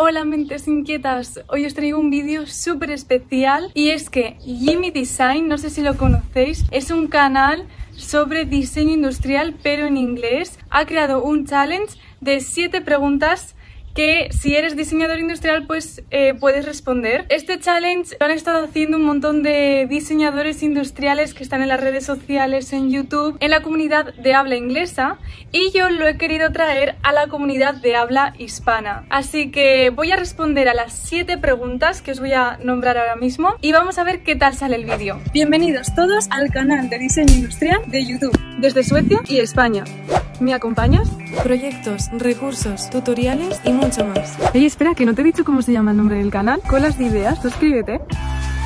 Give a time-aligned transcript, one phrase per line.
[0.00, 5.48] Hola mentes inquietas, hoy os traigo un vídeo súper especial y es que Jimmy Design,
[5.48, 10.60] no sé si lo conocéis, es un canal sobre diseño industrial pero en inglés.
[10.70, 13.56] Ha creado un challenge de 7 preguntas
[13.94, 17.26] que si eres diseñador industrial pues eh, puedes responder.
[17.28, 21.80] Este challenge lo han estado haciendo un montón de diseñadores industriales que están en las
[21.80, 25.18] redes sociales, en YouTube, en la comunidad de habla inglesa
[25.52, 29.04] y yo lo he querido traer a la comunidad de habla hispana.
[29.10, 33.16] Así que voy a responder a las 7 preguntas que os voy a nombrar ahora
[33.16, 35.20] mismo y vamos a ver qué tal sale el vídeo.
[35.32, 39.84] Bienvenidos todos al canal de diseño industrial de YouTube desde Suecia y España.
[40.40, 41.08] ¿Me acompañas?
[41.42, 44.36] Proyectos, recursos, tutoriales y mucho más.
[44.54, 46.60] Ey, espera, que no te he dicho cómo se llama el nombre del canal.
[46.68, 48.00] Colas de ideas, suscríbete.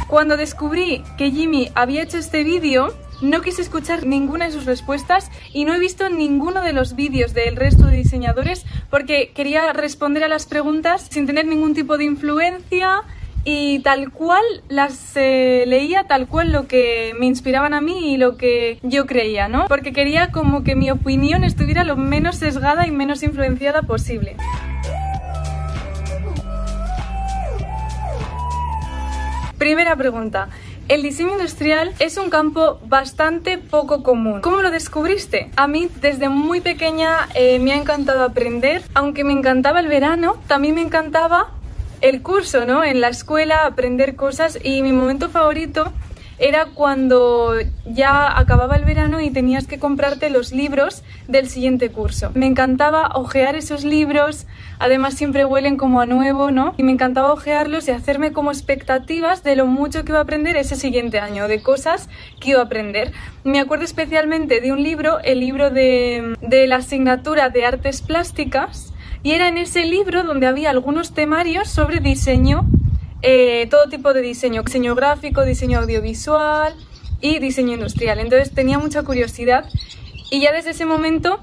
[0.06, 5.30] Cuando descubrí que Jimmy había hecho este vídeo, no quise escuchar ninguna de sus respuestas
[5.54, 10.24] y no he visto ninguno de los vídeos del resto de diseñadores porque quería responder
[10.24, 13.02] a las preguntas sin tener ningún tipo de influencia,
[13.44, 18.16] y tal cual las eh, leía tal cual lo que me inspiraban a mí y
[18.16, 19.66] lo que yo creía, ¿no?
[19.68, 24.36] Porque quería como que mi opinión estuviera lo menos sesgada y menos influenciada posible.
[29.58, 30.48] Primera pregunta.
[30.88, 34.40] El diseño industrial es un campo bastante poco común.
[34.40, 35.50] ¿Cómo lo descubriste?
[35.56, 38.82] A mí desde muy pequeña eh, me ha encantado aprender.
[38.92, 41.52] Aunque me encantaba el verano, también me encantaba
[42.02, 42.84] el curso, ¿no?
[42.84, 45.92] En la escuela, aprender cosas y mi momento favorito
[46.38, 47.54] era cuando
[47.86, 52.32] ya acababa el verano y tenías que comprarte los libros del siguiente curso.
[52.34, 54.46] Me encantaba ojear esos libros,
[54.80, 56.74] además siempre huelen como a nuevo, ¿no?
[56.76, 60.56] Y me encantaba ojearlos y hacerme como expectativas de lo mucho que iba a aprender
[60.56, 62.08] ese siguiente año, de cosas
[62.40, 63.12] que iba a aprender.
[63.44, 68.91] Me acuerdo especialmente de un libro, el libro de, de la asignatura de artes plásticas,
[69.22, 72.66] y era en ese libro donde había algunos temarios sobre diseño,
[73.22, 76.74] eh, todo tipo de diseño, diseño gráfico, diseño audiovisual
[77.20, 78.18] y diseño industrial.
[78.18, 79.64] Entonces tenía mucha curiosidad
[80.30, 81.38] y ya desde ese momento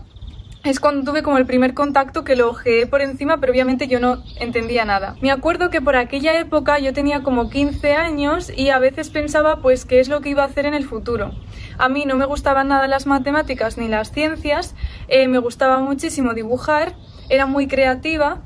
[0.66, 4.01] es cuando tuve como el primer contacto que lo ojeé por encima, pero obviamente yo
[4.01, 5.16] no entendía nada.
[5.22, 9.62] Me acuerdo que por aquella época yo tenía como 15 años y a veces pensaba
[9.62, 11.31] pues qué es lo que iba a hacer en el futuro.
[11.78, 14.75] A mí no me gustaban nada las matemáticas ni las ciencias,
[15.07, 16.94] eh, me gustaba muchísimo dibujar
[17.29, 18.41] era muy creativa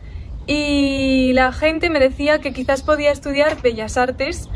[0.45, 4.49] y la gente me decía que quizás podía estudiar bellas artes.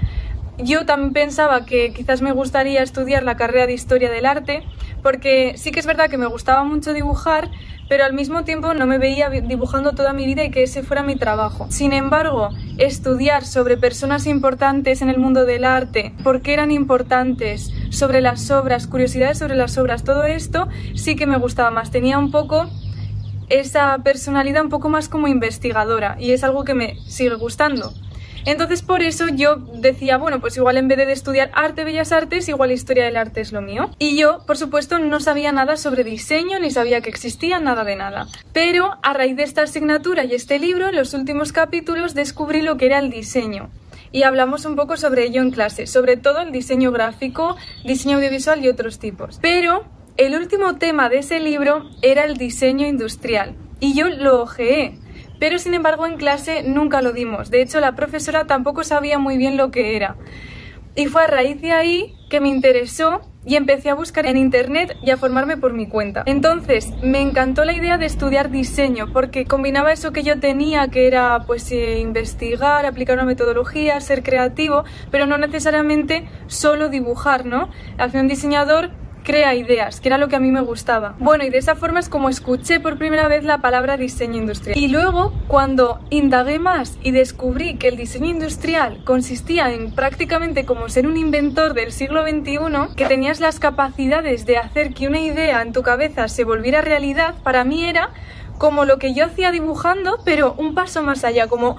[0.57, 4.63] Yo también pensaba que quizás me gustaría estudiar la carrera de historia del arte,
[5.03, 7.49] porque sí que es verdad que me gustaba mucho dibujar,
[7.87, 11.03] pero al mismo tiempo no me veía dibujando toda mi vida y que ese fuera
[11.03, 11.67] mi trabajo.
[11.69, 12.49] Sin embargo,
[12.79, 18.49] estudiar sobre personas importantes en el mundo del arte, por qué eran importantes, sobre las
[18.51, 21.91] obras, curiosidades sobre las obras, todo esto sí que me gustaba más.
[21.91, 22.67] Tenía un poco
[23.50, 27.94] esa personalidad un poco más como investigadora y es algo que me sigue gustando.
[28.47, 32.47] Entonces por eso yo decía, bueno, pues igual en vez de estudiar arte, bellas artes,
[32.47, 33.90] igual historia del arte es lo mío.
[34.00, 37.97] Y yo, por supuesto, no sabía nada sobre diseño, ni sabía que existía nada de
[37.97, 38.28] nada.
[38.53, 42.78] Pero a raíz de esta asignatura y este libro, en los últimos capítulos descubrí lo
[42.78, 43.69] que era el diseño.
[44.14, 48.64] Y hablamos un poco sobre ello en clase, sobre todo el diseño gráfico, diseño audiovisual
[48.64, 49.40] y otros tipos.
[49.41, 49.84] Pero
[50.17, 54.97] el último tema de ese libro era el diseño industrial y yo lo ojeé,
[55.39, 57.51] pero sin embargo en clase nunca lo dimos.
[57.51, 60.16] De hecho, la profesora tampoco sabía muy bien lo que era.
[60.95, 64.97] Y fue a raíz de ahí que me interesó y empecé a buscar en internet
[65.03, 66.23] y a formarme por mi cuenta.
[66.25, 71.05] Entonces, me encantó la idea de estudiar diseño porque combinaba eso que yo tenía, que
[71.05, 77.69] era pues eh, investigar, aplicar una metodología, ser creativo, pero no necesariamente solo dibujar, ¿no?
[77.99, 78.89] Hacia un diseñador
[79.27, 81.15] crea ideas, que era lo que a mí me gustaba.
[81.19, 84.77] Bueno, y de esa forma es como escuché por primera vez la palabra diseño industrial.
[84.77, 90.87] Y luego, cuando indagué más y descubrí que el diseño industrial consistía en prácticamente como
[90.87, 95.61] ser un inventor del siglo XXI, que tenías las capacidades de hacer que una idea
[95.61, 98.11] en tu cabeza se volviera realidad, para mí era
[98.57, 101.75] como lo que yo hacía dibujando, pero un paso más allá, como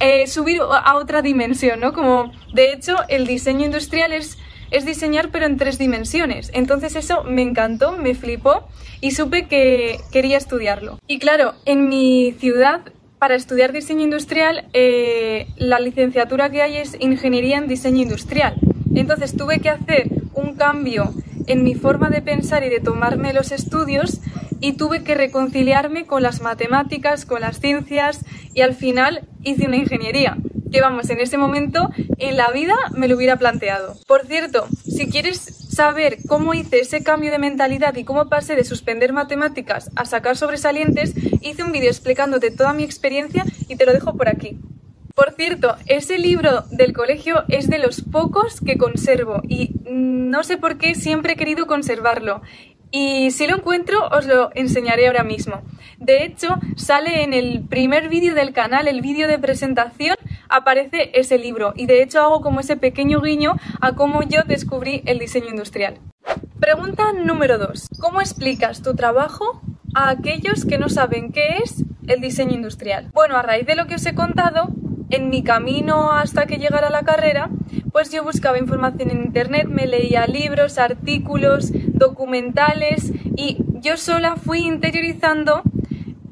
[0.00, 1.92] eh, subir a otra dimensión, ¿no?
[1.92, 4.38] Como, de hecho, el diseño industrial es
[4.70, 6.50] es diseñar pero en tres dimensiones.
[6.54, 8.68] Entonces eso me encantó, me flipó
[9.00, 10.98] y supe que quería estudiarlo.
[11.06, 12.80] Y claro, en mi ciudad
[13.18, 18.54] para estudiar diseño industrial eh, la licenciatura que hay es ingeniería en diseño industrial.
[18.94, 21.12] Entonces tuve que hacer un cambio
[21.46, 24.20] en mi forma de pensar y de tomarme los estudios
[24.60, 28.24] y tuve que reconciliarme con las matemáticas, con las ciencias
[28.54, 30.36] y al final hice una ingeniería
[30.70, 33.96] que vamos, en ese momento en la vida me lo hubiera planteado.
[34.06, 38.64] Por cierto, si quieres saber cómo hice ese cambio de mentalidad y cómo pasé de
[38.64, 43.92] suspender matemáticas a sacar sobresalientes, hice un vídeo explicándote toda mi experiencia y te lo
[43.92, 44.58] dejo por aquí.
[45.14, 50.58] Por cierto, ese libro del colegio es de los pocos que conservo y no sé
[50.58, 52.42] por qué siempre he querido conservarlo.
[52.90, 55.62] Y si lo encuentro, os lo enseñaré ahora mismo.
[55.98, 60.16] De hecho, sale en el primer vídeo del canal, el vídeo de presentación,
[60.48, 61.72] aparece ese libro.
[61.76, 65.98] Y de hecho hago como ese pequeño guiño a cómo yo descubrí el diseño industrial.
[66.60, 67.88] Pregunta número 2.
[68.00, 69.60] ¿Cómo explicas tu trabajo
[69.94, 73.10] a aquellos que no saben qué es el diseño industrial?
[73.12, 74.68] Bueno, a raíz de lo que os he contado,
[75.10, 77.50] en mi camino hasta que llegara a la carrera,
[77.92, 84.60] pues yo buscaba información en internet, me leía libros, artículos, documentales y yo sola fui
[84.60, 85.62] interiorizando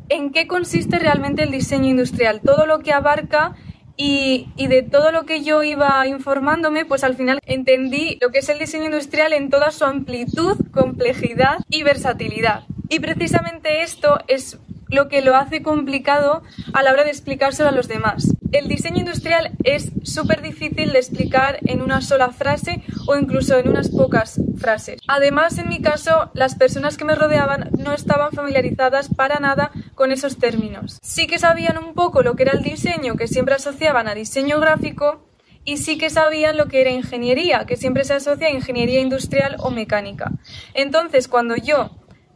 [0.09, 3.55] en qué consiste realmente el diseño industrial, todo lo que abarca
[3.96, 8.49] y, de todo lo que yo iba informándome, pues al final entendí lo que es
[8.49, 12.64] el diseño industrial en toda su amplitud, complejidad y versatilidad.
[12.88, 14.58] Y precisamente esto es
[14.88, 16.43] lo que lo hace complicado
[16.73, 18.35] a la hora de explicárselo a los demás.
[18.52, 23.69] El diseño industrial es súper difícil de explicar en una sola frase o incluso en
[23.69, 25.00] unas pocas frases.
[25.08, 30.12] Además, en mi caso, las personas que me rodeaban no estaban familiarizadas para nada con
[30.12, 30.99] esos términos.
[31.02, 34.61] Sí que sabían un poco lo que era el diseño, que siempre asociaban a diseño
[34.61, 35.25] gráfico,
[35.64, 39.56] y sí que sabían lo que era ingeniería, que siempre se asocia a ingeniería industrial
[39.61, 40.31] o mecánica.
[40.75, 41.91] Entonces, cuando yo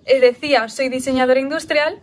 [0.06, 2.00] eh, decía soy diseñadora industrial,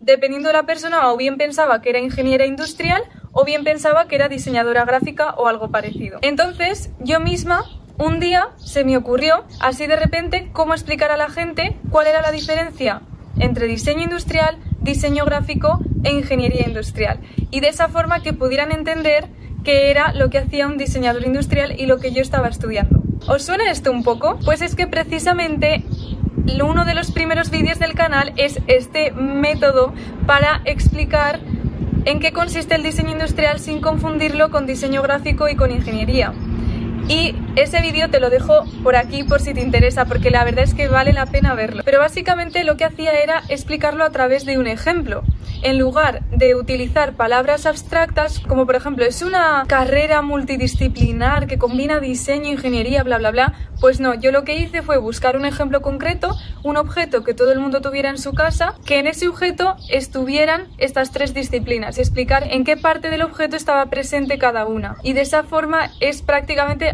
[0.00, 3.02] dependiendo de la persona, o bien pensaba que era ingeniera industrial
[3.32, 6.18] o bien pensaba que era diseñadora gráfica o algo parecido.
[6.22, 7.64] Entonces, yo misma,
[7.98, 12.22] un día, se me ocurrió, así de repente, cómo explicar a la gente cuál era
[12.22, 13.02] la diferencia
[13.38, 14.58] entre diseño industrial,
[14.88, 17.20] diseño gráfico e ingeniería industrial.
[17.50, 19.28] Y de esa forma que pudieran entender
[19.64, 23.02] qué era lo que hacía un diseñador industrial y lo que yo estaba estudiando.
[23.26, 24.38] ¿Os suena esto un poco?
[24.44, 25.84] Pues es que precisamente
[26.62, 29.92] uno de los primeros vídeos del canal es este método
[30.26, 31.40] para explicar
[32.04, 36.32] en qué consiste el diseño industrial sin confundirlo con diseño gráfico y con ingeniería.
[37.08, 40.64] Y ese vídeo te lo dejo por aquí por si te interesa, porque la verdad
[40.64, 41.82] es que vale la pena verlo.
[41.84, 45.22] Pero básicamente lo que hacía era explicarlo a través de un ejemplo
[45.62, 52.00] en lugar de utilizar palabras abstractas, como por ejemplo es una carrera multidisciplinar que combina
[52.00, 55.82] diseño, ingeniería, bla, bla, bla, pues no, yo lo que hice fue buscar un ejemplo
[55.82, 59.76] concreto, un objeto que todo el mundo tuviera en su casa, que en ese objeto
[59.88, 64.96] estuvieran estas tres disciplinas explicar en qué parte del objeto estaba presente cada una.
[65.02, 66.92] Y de esa forma es prácticamente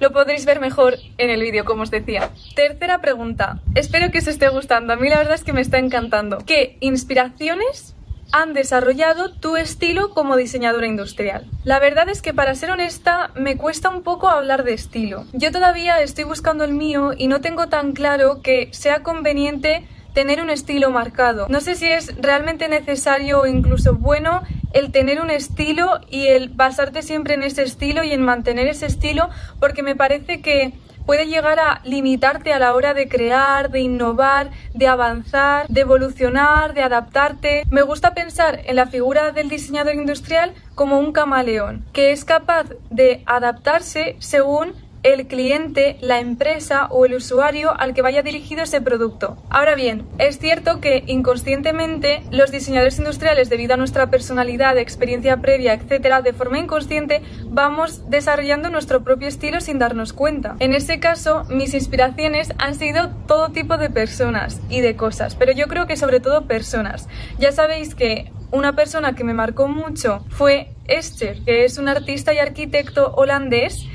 [0.00, 2.30] Lo podréis ver mejor en el vídeo, como os decía.
[2.54, 3.60] Tercera pregunta.
[3.74, 4.92] Espero que os esté gustando.
[4.92, 6.38] A mí la verdad es que me está encantando.
[6.38, 7.96] ¿Qué inspiraciones
[8.32, 11.46] han desarrollado tu estilo como diseñadora industrial.
[11.64, 15.24] La verdad es que para ser honesta me cuesta un poco hablar de estilo.
[15.32, 20.40] Yo todavía estoy buscando el mío y no tengo tan claro que sea conveniente tener
[20.40, 21.46] un estilo marcado.
[21.50, 24.40] No sé si es realmente necesario o incluso bueno
[24.72, 28.86] el tener un estilo y el basarte siempre en ese estilo y en mantener ese
[28.86, 29.28] estilo
[29.60, 30.72] porque me parece que
[31.04, 36.72] puede llegar a limitarte a la hora de crear, de innovar, de avanzar, de evolucionar,
[36.72, 37.64] de adaptarte.
[37.70, 42.64] Me gusta pensar en la figura del diseñador industrial como un camaleón, que es capaz
[42.88, 44.72] de adaptarse según
[45.06, 49.36] el cliente, la empresa o el usuario al que vaya dirigido ese producto.
[49.50, 55.74] Ahora bien, es cierto que inconscientemente los diseñadores industriales, debido a nuestra personalidad, experiencia previa,
[55.74, 60.56] etcétera, de forma inconsciente vamos desarrollando nuestro propio estilo sin darnos cuenta.
[60.58, 65.52] En ese caso, mis inspiraciones han sido todo tipo de personas y de cosas, pero
[65.52, 67.08] yo creo que sobre todo personas.
[67.38, 72.34] Ya sabéis que una persona que me marcó mucho fue Esther, que es un artista
[72.34, 73.86] y arquitecto holandés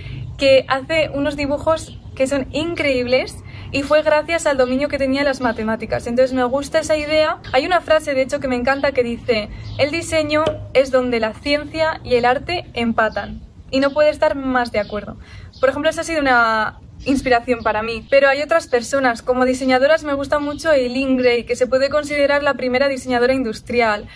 [0.42, 3.36] que hace unos dibujos que son increíbles
[3.72, 6.08] y fue gracias al dominio que tenía las matemáticas.
[6.08, 7.38] Entonces me gusta esa idea.
[7.54, 10.44] Hay una frase, de hecho, que me encanta que dice, el diseño
[10.74, 13.40] es donde la ciencia y el arte empatan.
[13.70, 15.16] Y no puede estar más de acuerdo.
[15.60, 18.04] Por ejemplo, esa ha sido una inspiración para mí.
[18.10, 19.22] Pero hay otras personas.
[19.22, 24.08] Como diseñadoras me gusta mucho Eileen Gray, que se puede considerar la primera diseñadora industrial.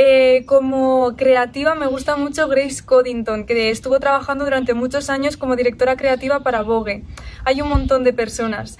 [0.00, 5.56] Eh, como creativa me gusta mucho Grace Coddington, que estuvo trabajando durante muchos años como
[5.56, 7.02] directora creativa para Vogue.
[7.44, 8.78] Hay un montón de personas.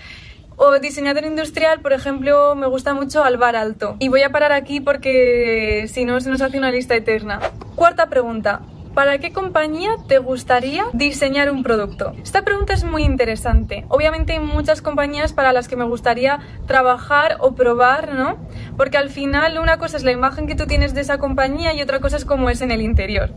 [0.54, 3.96] O diseñador industrial, por ejemplo, me gusta mucho Alvar Alto.
[3.98, 7.40] Y voy a parar aquí porque si no se nos hace una lista eterna.
[7.74, 8.62] Cuarta pregunta.
[8.98, 12.16] ¿Para qué compañía te gustaría diseñar un producto?
[12.20, 13.84] Esta pregunta es muy interesante.
[13.86, 18.38] Obviamente hay muchas compañías para las que me gustaría trabajar o probar, ¿no?
[18.76, 21.80] Porque al final una cosa es la imagen que tú tienes de esa compañía y
[21.80, 23.30] otra cosa es cómo es en el interior.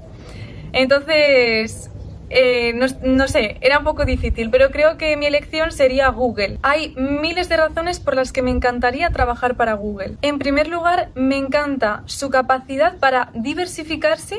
[0.73, 1.91] Entonces,
[2.31, 6.57] eh, no, no, sé, era un poco difícil, pero creo que mi elección sería Google.
[6.63, 10.17] Hay miles de razones por las que me encantaría trabajar para Google.
[10.23, 14.37] En primer lugar, me encanta su capacidad para diversificarse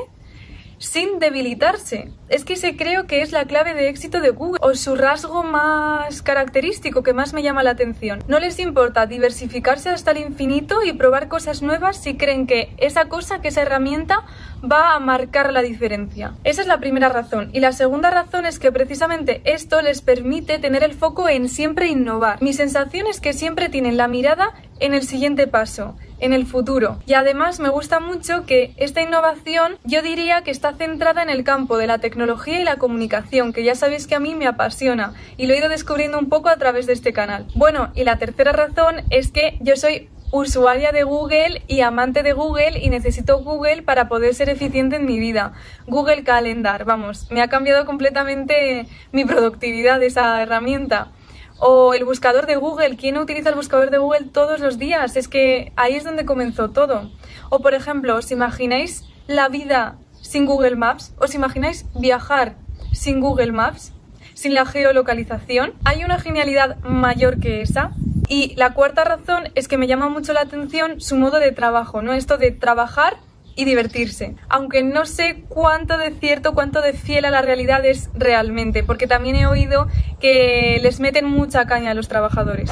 [0.83, 2.09] sin debilitarse.
[2.29, 5.45] Es que ese creo que es la clave de éxito de Google o su rasgo
[5.45, 8.25] más característico que más me llama la atención.
[8.27, 13.05] No les importa diversificarse hasta el infinito y probar cosas nuevas si creen que esa
[13.05, 14.25] cosa, que esa herramienta
[14.61, 16.33] va a marcar la diferencia.
[16.43, 17.51] Esa es la primera razón.
[17.53, 21.87] Y la segunda razón es que precisamente esto les permite tener el foco en siempre
[21.87, 22.43] innovar.
[22.43, 26.99] Mi sensación es que siempre tienen la mirada en el siguiente paso en el futuro.
[27.07, 31.45] Y además me gusta mucho que esta innovación yo diría que está centrada en el
[31.45, 35.13] campo de la tecnología y la comunicación, que ya sabéis que a mí me apasiona
[35.37, 37.47] y lo he ido descubriendo un poco a través de este canal.
[37.55, 42.33] Bueno, y la tercera razón es que yo soy usuaria de Google y amante de
[42.33, 45.53] Google y necesito Google para poder ser eficiente en mi vida.
[45.87, 51.13] Google Calendar, vamos, me ha cambiado completamente mi productividad esa herramienta.
[51.59, 52.97] O el buscador de Google.
[52.97, 55.17] ¿Quién utiliza el buscador de Google todos los días?
[55.17, 57.11] Es que ahí es donde comenzó todo.
[57.51, 61.15] O por ejemplo, ¿os imagináis la vida sin Google Maps?
[61.19, 62.57] ¿Os imagináis viajar
[62.93, 63.93] sin Google Maps?
[64.35, 65.75] Sin la geolocalización.
[65.85, 67.93] ¿Hay una genialidad mayor que esa?
[68.29, 72.03] Y la cuarta razón es que me llama mucho la atención su modo de trabajo,
[72.03, 72.15] ¿no?
[72.15, 73.19] Esto de trabajar
[73.55, 74.37] y divertirse.
[74.49, 79.07] Aunque no sé cuánto de cierto, cuánto de fiel a la realidad es realmente, porque
[79.07, 79.89] también he oído
[80.21, 82.71] que les meten mucha caña a los trabajadores.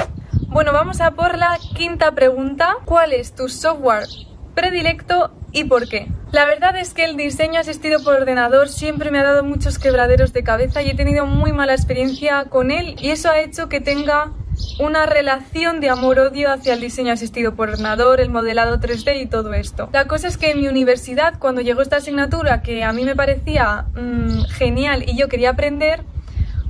[0.49, 2.77] Bueno, vamos a por la quinta pregunta.
[2.85, 4.07] ¿Cuál es tu software
[4.55, 6.09] predilecto y por qué?
[6.33, 10.33] La verdad es que el diseño asistido por ordenador siempre me ha dado muchos quebraderos
[10.33, 13.81] de cabeza y he tenido muy mala experiencia con él y eso ha hecho que
[13.81, 14.33] tenga
[14.79, 19.53] una relación de amor-odio hacia el diseño asistido por ordenador, el modelado 3D y todo
[19.53, 19.89] esto.
[19.93, 23.15] La cosa es que en mi universidad, cuando llegó esta asignatura que a mí me
[23.15, 26.03] parecía mmm, genial y yo quería aprender,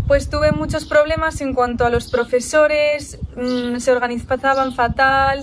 [0.07, 5.41] pues tuve muchos problemas en cuanto a los profesores, mmm, se organizaban fatal,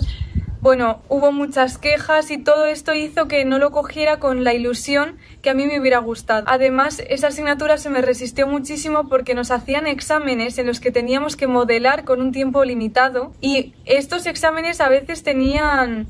[0.60, 5.16] bueno, hubo muchas quejas y todo esto hizo que no lo cogiera con la ilusión
[5.40, 6.44] que a mí me hubiera gustado.
[6.48, 11.36] Además, esa asignatura se me resistió muchísimo porque nos hacían exámenes en los que teníamos
[11.36, 16.08] que modelar con un tiempo limitado y estos exámenes a veces tenían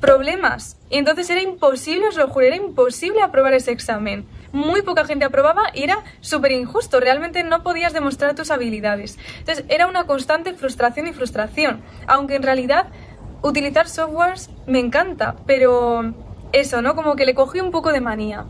[0.00, 0.76] problemas.
[0.90, 4.26] Y entonces era imposible, os lo juro, era imposible aprobar ese examen.
[4.52, 7.00] Muy poca gente aprobaba y era súper injusto.
[7.00, 9.18] Realmente no podías demostrar tus habilidades.
[9.40, 11.82] Entonces era una constante frustración y frustración.
[12.06, 12.86] Aunque en realidad
[13.42, 16.14] utilizar softwares me encanta, pero
[16.52, 16.94] eso, ¿no?
[16.94, 18.44] Como que le cogí un poco de manía.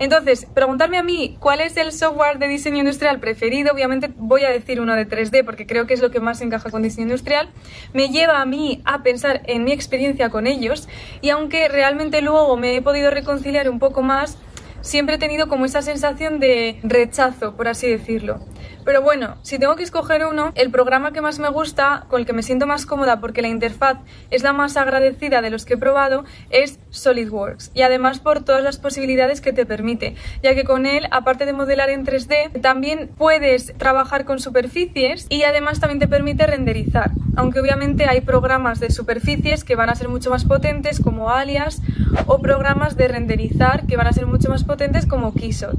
[0.00, 4.50] Entonces, preguntarme a mí cuál es el software de diseño industrial preferido, obviamente voy a
[4.50, 7.50] decir uno de 3D porque creo que es lo que más encaja con diseño industrial,
[7.92, 10.88] me lleva a mí a pensar en mi experiencia con ellos
[11.20, 14.38] y aunque realmente luego me he podido reconciliar un poco más,
[14.82, 18.38] siempre he tenido como esa sensación de rechazo, por así decirlo.
[18.84, 22.26] Pero bueno, si tengo que escoger uno, el programa que más me gusta, con el
[22.26, 23.98] que me siento más cómoda porque la interfaz
[24.30, 27.70] es la más agradecida de los que he probado, es SolidWorks.
[27.74, 31.52] Y además por todas las posibilidades que te permite, ya que con él, aparte de
[31.52, 37.10] modelar en 3D, también puedes trabajar con superficies y además también te permite renderizar.
[37.36, 41.80] Aunque obviamente hay programas de superficies que van a ser mucho más potentes como Alias
[42.26, 45.78] o programas de renderizar que van a ser mucho más potentes como Keyshot.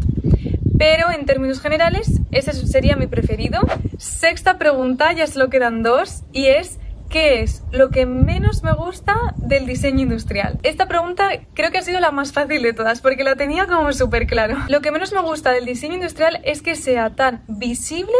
[0.79, 3.59] Pero en términos generales, ese sería mi preferido.
[3.97, 9.35] Sexta pregunta, ya solo quedan dos, y es ¿qué es lo que menos me gusta
[9.35, 10.57] del diseño industrial?
[10.63, 13.91] Esta pregunta creo que ha sido la más fácil de todas, porque la tenía como
[13.91, 14.57] súper claro.
[14.69, 18.15] Lo que menos me gusta del diseño industrial es que sea tan visible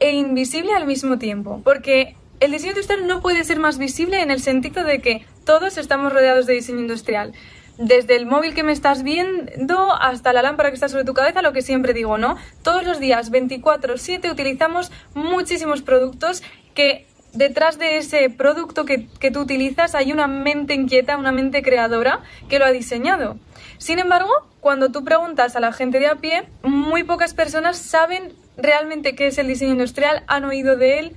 [0.00, 1.60] e invisible al mismo tiempo.
[1.62, 5.78] Porque el diseño industrial no puede ser más visible en el sentido de que todos
[5.78, 7.34] estamos rodeados de diseño industrial
[7.80, 11.40] desde el móvil que me estás viendo hasta la lámpara que está sobre tu cabeza,
[11.40, 12.36] lo que siempre digo, ¿no?
[12.62, 16.42] Todos los días, 24/7, utilizamos muchísimos productos
[16.74, 21.62] que detrás de ese producto que, que, tú utilizas hay una mente inquieta, una mente
[21.62, 22.20] creadora
[22.50, 23.38] que lo ha diseñado.
[23.78, 28.34] Sin embargo, cuando tú preguntas a la gente de a pie, muy pocas personas saben
[28.58, 31.16] realmente qué es el diseño industrial, han oído de él,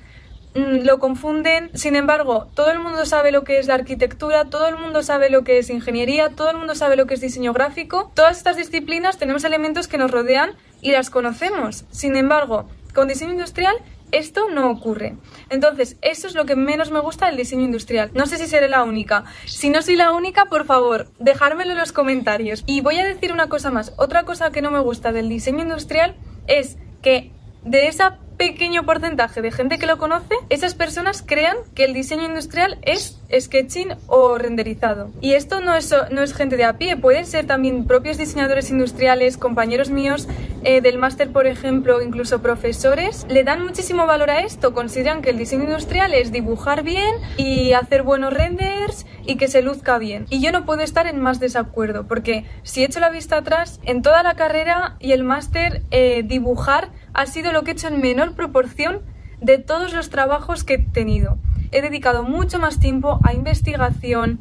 [0.55, 1.71] lo confunden.
[1.73, 5.29] Sin embargo, todo el mundo sabe lo que es la arquitectura, todo el mundo sabe
[5.29, 8.11] lo que es ingeniería, todo el mundo sabe lo que es diseño gráfico.
[8.13, 11.85] Todas estas disciplinas tenemos elementos que nos rodean y las conocemos.
[11.91, 13.75] Sin embargo, con diseño industrial
[14.13, 15.17] esto no ocurre.
[15.49, 18.11] Entonces, eso es lo que menos me gusta del diseño industrial.
[18.13, 19.23] No sé si seré la única.
[19.45, 22.63] Si no soy la única, por favor, dejármelo en los comentarios.
[22.67, 23.91] Y voy a decir una cosa más.
[23.97, 27.31] Otra cosa que no me gusta del diseño industrial es que
[27.63, 32.25] de esa pequeño porcentaje de gente que lo conoce, esas personas crean que el diseño
[32.25, 35.11] industrial es sketching o renderizado.
[35.21, 38.69] Y esto no es, no es gente de a pie, pueden ser también propios diseñadores
[38.69, 40.27] industriales, compañeros míos
[40.63, 45.31] eh, del máster, por ejemplo, incluso profesores, le dan muchísimo valor a esto, consideran que
[45.31, 50.25] el diseño industrial es dibujar bien y hacer buenos renders y que se luzca bien.
[50.29, 54.01] Y yo no puedo estar en más desacuerdo, porque si echo la vista atrás, en
[54.01, 58.01] toda la carrera y el máster, eh, dibujar ha sido lo que he hecho en
[58.01, 59.01] menor proporción
[59.41, 61.37] de todos los trabajos que he tenido.
[61.73, 64.39] He dedicado mucho más tiempo a investigación,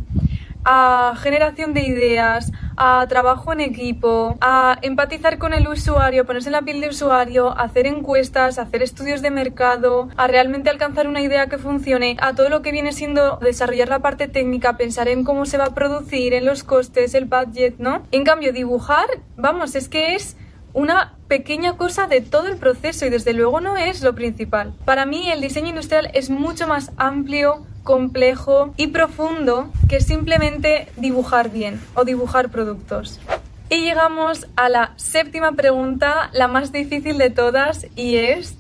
[0.65, 6.53] a generación de ideas, a trabajo en equipo, a empatizar con el usuario, ponerse en
[6.53, 11.49] la piel de usuario, hacer encuestas, hacer estudios de mercado, a realmente alcanzar una idea
[11.49, 15.47] que funcione, a todo lo que viene siendo desarrollar la parte técnica, pensar en cómo
[15.47, 18.03] se va a producir, en los costes, el budget, ¿no?
[18.13, 20.37] En cambio, dibujar, vamos, es que es
[20.75, 24.75] una pequeña cosa de todo el proceso y desde luego no es lo principal.
[24.85, 31.51] Para mí el diseño industrial es mucho más amplio, complejo y profundo que simplemente dibujar
[31.51, 33.21] bien o dibujar productos.
[33.69, 38.59] Y llegamos a la séptima pregunta, la más difícil de todas, y es,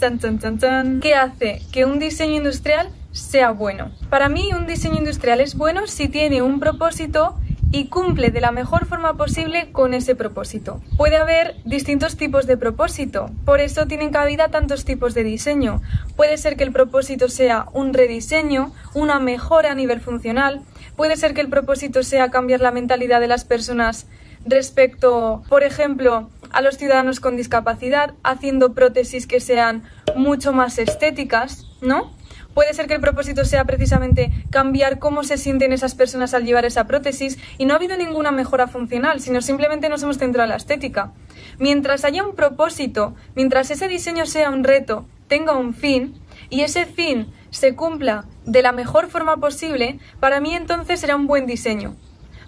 [1.03, 3.93] ¿qué hace que un diseño industrial sea bueno?
[4.09, 7.35] Para mí un diseño industrial es bueno si tiene un propósito
[7.73, 10.81] y cumple de la mejor forma posible con ese propósito.
[10.99, 15.81] Puede haber distintos tipos de propósito, por eso tienen cabida tantos tipos de diseño.
[16.15, 20.61] Puede ser que el propósito sea un rediseño, una mejora a nivel funcional,
[20.97, 24.07] puede ser que el propósito sea cambiar la mentalidad de las personas
[24.45, 31.67] respecto, por ejemplo, a los ciudadanos con discapacidad, haciendo prótesis que sean mucho más estéticas,
[31.81, 32.13] ¿no?
[32.55, 36.65] Puede ser que el propósito sea precisamente cambiar cómo se sienten esas personas al llevar
[36.65, 40.51] esa prótesis y no ha habido ninguna mejora funcional, sino simplemente nos hemos centrado en
[40.51, 41.13] la estética.
[41.59, 46.15] Mientras haya un propósito, mientras ese diseño sea un reto, tenga un fin
[46.51, 51.27] y ese fin se cumpla de la mejor forma posible, para mí entonces será un
[51.27, 51.97] buen diseño.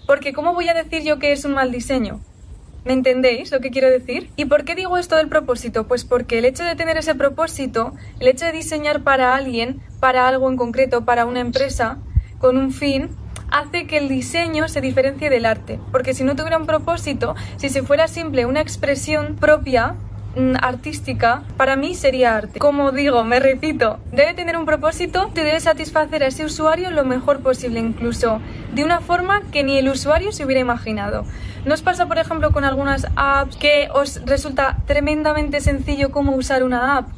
[0.05, 2.21] Porque ¿cómo voy a decir yo que es un mal diseño?
[2.85, 4.29] ¿Me entendéis lo que quiero decir?
[4.35, 5.87] ¿Y por qué digo esto del propósito?
[5.87, 10.27] Pues porque el hecho de tener ese propósito, el hecho de diseñar para alguien, para
[10.27, 11.97] algo en concreto, para una empresa,
[12.37, 13.09] con un fin,
[13.49, 15.79] hace que el diseño se diferencie del arte.
[15.91, 19.95] Porque si no tuviera un propósito, si se fuera simple una expresión propia,
[20.61, 22.59] artística, para mí sería arte.
[22.59, 27.05] Como digo, me repito, debe tener un propósito te debe satisfacer a ese usuario lo
[27.05, 28.39] mejor posible, incluso
[28.73, 31.25] de una forma que ni el usuario se hubiera imaginado.
[31.65, 36.63] ¿No os pasa, por ejemplo, con algunas apps que os resulta tremendamente sencillo cómo usar
[36.63, 37.09] una app?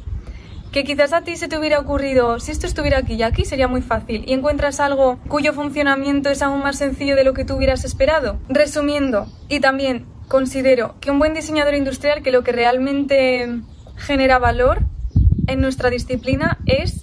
[0.72, 3.68] que quizás a ti se te hubiera ocurrido, si esto estuviera aquí y aquí sería
[3.68, 7.56] muy fácil, y encuentras algo cuyo funcionamiento es aún más sencillo de lo que tú
[7.56, 8.38] hubieras esperado.
[8.48, 13.60] Resumiendo, y también considero que un buen diseñador industrial que lo que realmente
[13.96, 14.80] genera valor
[15.46, 17.02] en nuestra disciplina es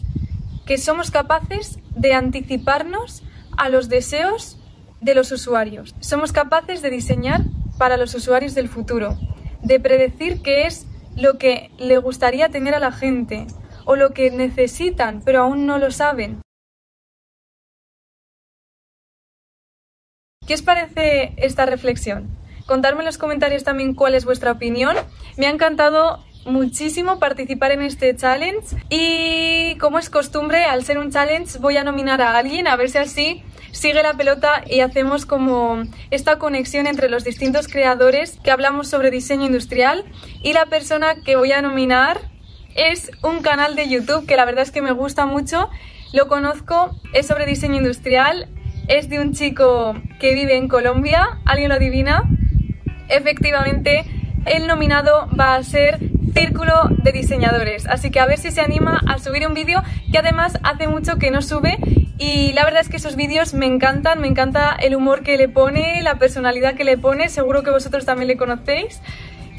[0.65, 3.23] que somos capaces de anticiparnos
[3.57, 4.57] a los deseos
[5.01, 5.95] de los usuarios.
[5.99, 7.41] Somos capaces de diseñar
[7.77, 9.17] para los usuarios del futuro,
[9.61, 10.85] de predecir qué es
[11.15, 13.47] lo que le gustaría tener a la gente
[13.85, 16.41] o lo que necesitan, pero aún no lo saben.
[20.47, 22.44] ¿Qué os parece esta reflexión?
[22.65, 24.95] Contadme en los comentarios también cuál es vuestra opinión.
[25.37, 31.11] Me ha encantado muchísimo participar en este challenge y como es costumbre, al ser un
[31.11, 35.25] challenge voy a nominar a alguien a ver si así sigue la pelota y hacemos
[35.25, 40.05] como esta conexión entre los distintos creadores que hablamos sobre diseño industrial
[40.41, 42.19] y la persona que voy a nominar
[42.75, 45.69] es un canal de YouTube que la verdad es que me gusta mucho,
[46.13, 48.47] lo conozco, es sobre diseño industrial,
[48.87, 52.29] es de un chico que vive en Colombia, ¿alguien lo adivina?
[53.09, 54.05] Efectivamente,
[54.45, 55.99] el nominado va a ser
[56.33, 60.17] Círculo de Diseñadores, así que a ver si se anima a subir un vídeo que
[60.17, 61.77] además hace mucho que no sube
[62.17, 65.49] y la verdad es que esos vídeos me encantan, me encanta el humor que le
[65.49, 69.01] pone, la personalidad que le pone, seguro que vosotros también le conocéis.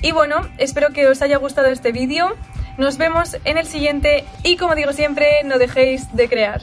[0.02, 2.34] Y bueno, espero que os haya gustado este vídeo.
[2.78, 6.60] Nos vemos en el siguiente y como digo siempre, no dejéis de crear.